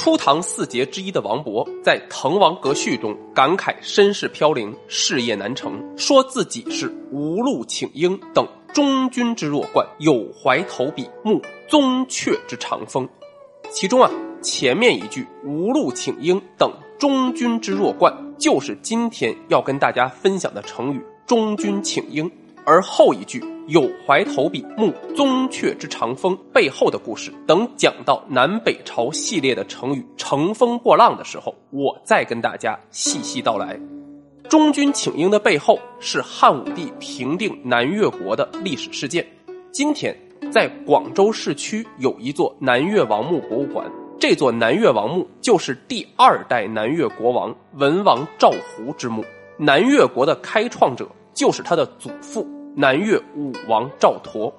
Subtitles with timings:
[0.00, 13.08] 初唐四杰之一的王勃，在《滕王阁序》中感慨身世飘零，事业难成，说自己是无路请缨等中军之弱冠，有怀投笔慕宗悫之长风。
[13.72, 14.08] 其中啊，
[14.40, 22.30] 前面一句“无路请缨等中军之弱冠”，就是今天要跟大家分享的成语“中军请缨”。
[22.68, 33.80] 而后一句“有怀投笔慕宗悫之长风”背后的故事，等讲到南北朝系列的成语“乘风破浪”的时候，我再跟大家细细道来。
[34.50, 39.26] 中军请缨的背后是汉武帝平定南越国的历史事件。
[39.72, 40.14] 今天
[40.52, 49.24] 在广州市区有一座南越王墓博物馆，这座南越王墓就是第二代南越国王文王赵胡之墓。
[49.56, 52.46] 南越国的开创者就是他的祖父。
[52.80, 54.52] 南越武王赵佗，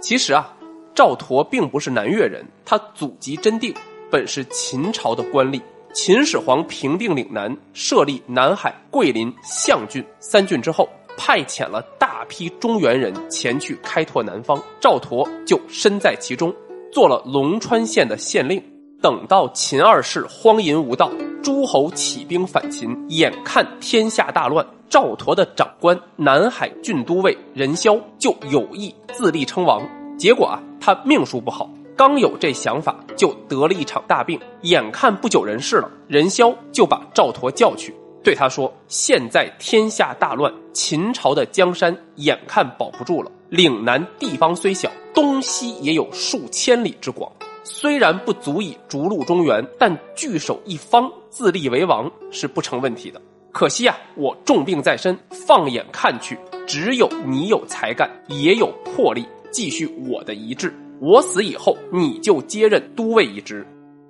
[0.00, 0.56] 其实啊，
[0.94, 3.74] 赵佗并不是南越人，他祖籍真定，
[4.08, 5.60] 本是秦朝的官吏。
[5.92, 16.54] 秦始皇平定岭南，设立南海、桂林、象郡三郡之后，派遣了大批中原人前去开拓南方，赵佗就身在其中，
[16.92, 18.62] 做了龙川县的县令。
[19.02, 21.10] 等到秦二世荒淫无道，
[21.46, 24.66] 诸侯起兵反秦，眼看天下大乱。
[24.90, 29.88] 赵佗的长官南海郡都尉任嚣就有意自立称王，
[30.18, 37.94] 结果啊，他命数不好，刚有这想法就得了一场大病，眼看不久人世了，任嚣就把赵佗叫去，
[38.24, 47.30] 对他说：“现在天下大乱，秦朝的江山眼看保不住了，岭南地方虽小，东西也有数千里之广，
[47.68, 53.20] 虽然不足以逐鹿中原，但据守一方，自立为王是不成问题的。”
[53.52, 60.72] 可惜啊，我重病在身，放眼看去，只有你有才干，也有魄力，继续我的遗志。
[61.00, 63.66] 我死以后，你就接任都尉一职，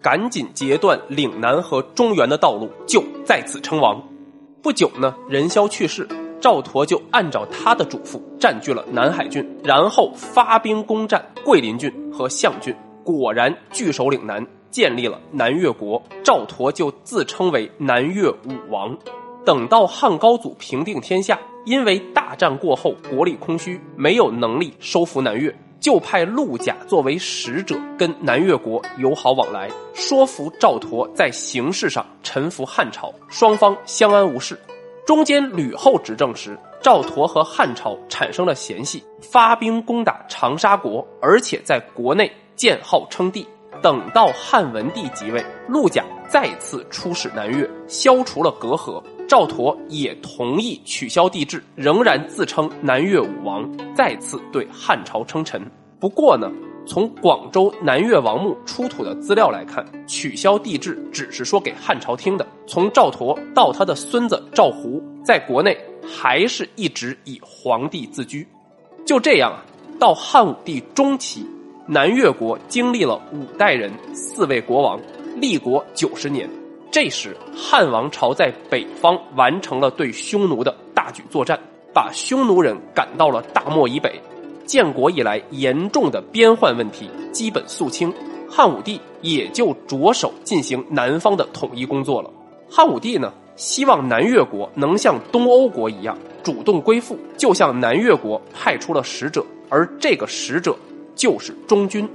[0.00, 4.00] 赶紧截断岭南和中原的道路，就在此称王。
[4.62, 6.06] 不久呢，任嚣去世，
[6.40, 12.74] 赵佗就按照他的嘱咐，占据了南海郡，然后发兵攻占桂林郡和象郡，
[13.04, 16.02] 果然据守岭南，建立了南越国。
[16.22, 18.96] 赵佗就自称为南越武王。
[19.44, 34.60] 等到汉高祖平定天下，因为大战过后国力空虚，没有能力收服南越，就派陆贾作为使者跟南越国友好往来，说服赵佗在形式上臣服汉朝，双方相安无事。
[35.06, 43.46] 中间吕后执政时，赵佗和汉朝产生了嫌隙，发兵攻打长沙国，而且在国内建号称帝。
[43.80, 49.02] 等到汉文帝即位，陆贾再次出使南越，消除了隔阂。
[49.26, 53.66] 赵佗也同意取消帝制，仍然自称南越武王，
[53.96, 55.64] 再次对汉朝称臣。
[55.98, 56.52] 不过呢，
[56.86, 62.46] 从广州南越王墓出土的资料来看，取消帝制只是说给汉朝听的。
[62.66, 65.74] 从赵佗到他的孙子赵胡，在国内
[66.06, 68.46] 还是一直以皇帝自居。
[69.06, 69.64] 就这样啊，
[69.98, 71.46] 到汉武帝中期，
[71.92, 75.00] 南越国经历了五代人、四位国王，
[75.34, 76.48] 立国九十年。
[76.88, 81.58] 这时，汉王朝在北方完成了对匈奴的大举作战，
[81.92, 84.22] 把匈奴人赶到了大漠以北。
[84.64, 88.14] 建国以来严重的边患问题基本肃清，
[88.48, 92.30] 汉武帝也就着手进行南方的统一工作了。
[92.70, 100.76] 汉武帝呢，希望南越国能像东欧国一样主动归附，就向南越国派出了使者，而这个使者
[101.20, 102.08] 就是中军。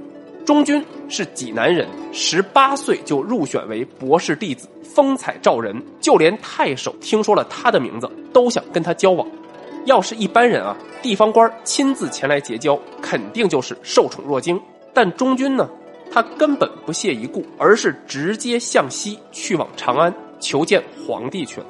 [0.44, 9.26] 中军是济南人，十八岁就入选为博士弟子，风采照人，就连太守听说了他的名字，都想跟他交往。
[9.84, 14.60] 要是一般人啊，地方官亲自前来结交，肯定就是受宠若惊。
[14.92, 15.68] 但中军呢，
[16.10, 21.66] 他根本不屑一顾，而是直接向西去往长安求见皇帝去了。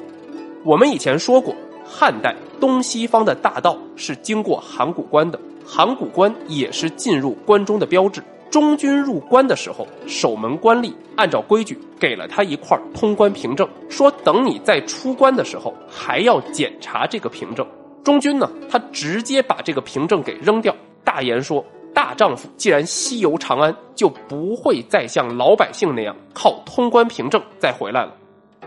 [0.64, 8.22] 我们以前说过，汉代东西方的大道是经过函谷关的，函谷关也是进入关中的标志。
[8.48, 17.66] 中军入关的时候，守门官吏按照规矩给了他一块通关凭证，说等你再出关的时候还要检查这个凭证。
[18.04, 20.74] 中军呢，他直接把这个凭证给扔掉，
[21.04, 28.14] 大言说：“大丈夫既然西游长安，就不会再像老百姓那样靠通关凭证再回来了。”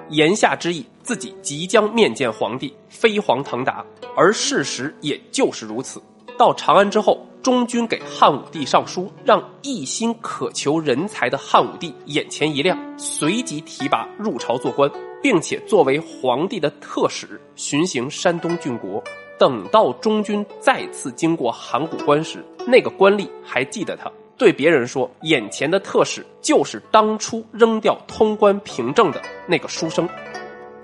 [0.09, 3.83] 言下之意，自己即将面见皇帝，飞黄腾达。
[4.15, 6.01] 而事实也就是如此。
[6.39, 14.89] 到长安之后，中军给汉武帝上书，让一心渴求人才的汉武帝眼前一亮，随即提拔入朝做官，
[15.21, 19.03] 并且作为皇帝的特使巡行山东郡国。
[19.38, 30.07] 等到中军再次经过函谷关时，那个官吏还记得他，对别人说：“眼前的特使就是当初扔掉通关凭证的那个书生。”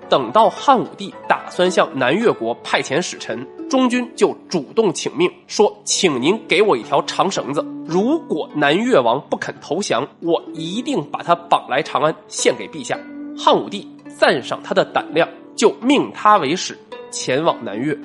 [0.09, 12.97] 等到汉武帝打算向南越国派遣使臣，中军就主动请命说：“请您给我一条长绳子，如果南越王不肯投降，我一定把他绑来长安献给陛下。”
[13.37, 16.77] 汉武帝赞赏他的胆量，就命他为使
[17.11, 17.97] 前往南越。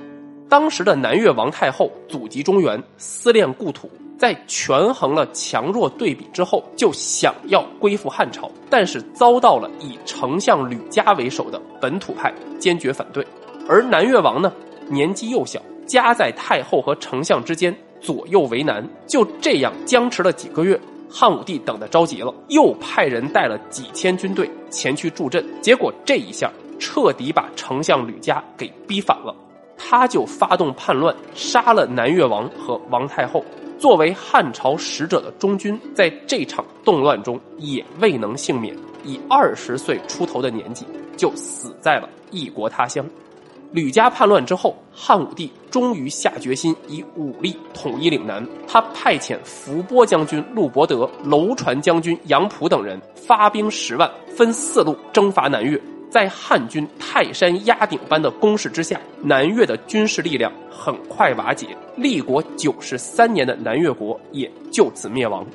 [0.48, 3.88] 当时的南越王太后祖籍中原，思恋故土，
[4.20, 13.26] 在权衡了强弱对比之后，就想要归附汉朝，但是遭到了以丞相吕嘉为首的本土派坚决反对。
[13.66, 14.52] 而南越王呢，
[14.90, 18.86] 年纪幼小，夹在太后和丞相之间，左右为难。
[19.06, 20.78] 就这样僵持了几个月，
[21.10, 29.34] 汉武帝等得着急了，又派人带了几千军队前去助阵，结果这一下彻底把丞相吕嘉给逼反了。
[29.82, 33.42] 他就发动叛乱，杀了南越王和王太后。
[33.78, 40.84] 作为汉朝使者的中军，在这场动乱中也未能幸免，以二十岁出头的年纪
[41.16, 43.02] 就死在了异国他乡。
[43.72, 48.46] 吕家叛乱之后，汉武帝终于下决心以武力统一岭南。
[48.68, 55.80] 他派遣伏波将军陆伯德、楼船将军杨溥等人发兵十万，分四路征伐南越。
[56.10, 65.46] 在汉军泰山压顶般的攻势之下，南越的军事力量很快瓦解，立国九十三年的南越国也就此灭亡。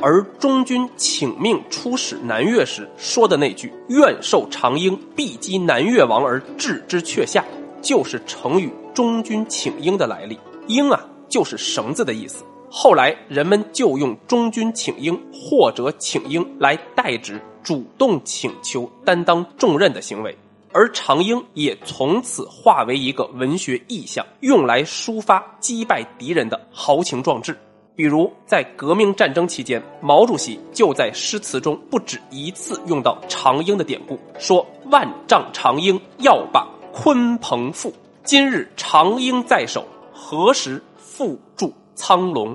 [0.00, 7.44] 而中军请命出使南越时说的那句“愿受长缨，必击南越王而置之阙下”，
[7.82, 10.38] 就是成语“中军请缨”的来历。
[10.68, 12.44] 缨啊，就是绳子的意思。
[12.70, 17.40] 后来人们就用“中军请缨”或者“请缨”来代指。
[17.60, 20.34] 主动请求担当重任的行为，
[20.72, 27.54] 而长缨也从此化为一个文学意象，用来抒发击败敌人的豪情壮志。
[27.94, 37.92] 比如在革命战争期间，毛主席就在诗词中不止一次用到长缨的典故，说：“万丈长缨要把鲲鹏缚，
[38.24, 42.54] 今日长缨在手，何时复铸苍龙？”